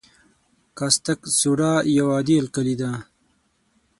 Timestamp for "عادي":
2.15-2.35